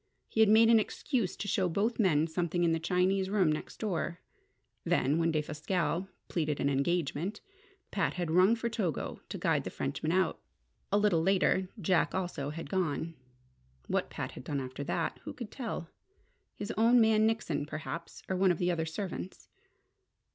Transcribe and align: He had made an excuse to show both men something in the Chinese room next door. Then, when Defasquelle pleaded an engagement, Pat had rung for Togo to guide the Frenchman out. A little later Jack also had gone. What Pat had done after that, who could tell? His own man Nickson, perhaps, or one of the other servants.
He 0.27 0.39
had 0.39 0.49
made 0.49 0.69
an 0.69 0.79
excuse 0.79 1.37
to 1.37 1.47
show 1.47 1.69
both 1.69 1.99
men 1.99 2.25
something 2.25 2.63
in 2.63 2.71
the 2.71 2.79
Chinese 2.79 3.29
room 3.29 3.51
next 3.51 3.77
door. 3.77 4.19
Then, 4.83 5.19
when 5.19 5.31
Defasquelle 5.31 6.07
pleaded 6.27 6.59
an 6.59 6.69
engagement, 6.71 7.41
Pat 7.91 8.15
had 8.15 8.31
rung 8.31 8.55
for 8.55 8.67
Togo 8.67 9.21
to 9.29 9.37
guide 9.37 9.63
the 9.63 9.69
Frenchman 9.69 10.11
out. 10.11 10.39
A 10.91 10.97
little 10.97 11.21
later 11.21 11.67
Jack 11.79 12.15
also 12.15 12.49
had 12.49 12.67
gone. 12.67 13.13
What 13.85 14.09
Pat 14.09 14.31
had 14.31 14.43
done 14.43 14.59
after 14.59 14.83
that, 14.85 15.19
who 15.23 15.33
could 15.33 15.51
tell? 15.51 15.87
His 16.55 16.71
own 16.75 16.99
man 16.99 17.27
Nickson, 17.27 17.67
perhaps, 17.67 18.23
or 18.27 18.35
one 18.35 18.51
of 18.51 18.57
the 18.57 18.71
other 18.71 18.87
servants. 18.87 19.49